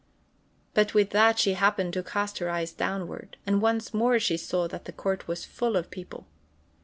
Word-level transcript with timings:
But 0.73 0.95
with 0.95 1.11
that 1.11 1.37
she 1.37 1.53
happened 1.53 1.93
to 1.93 2.01
cast 2.01 2.39
her 2.39 2.49
eyes 2.49 2.71
downward, 2.73 3.37
and 3.45 3.61
once 3.61 3.93
more 3.93 4.17
she 4.17 4.35
saw 4.35 4.67
that 4.67 4.85
the 4.85 4.91
court 4.91 5.27
was 5.27 5.45
full 5.45 5.75
of 5.75 5.91
people. 5.91 6.25